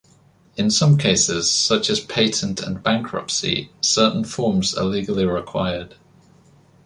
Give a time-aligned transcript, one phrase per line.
[0.57, 5.93] In some cases, such as patent and bankruptcy, certain forms are legally required.